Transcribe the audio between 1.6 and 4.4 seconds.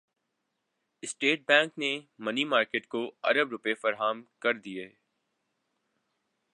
نےمنی market کو ارب روپے فراہم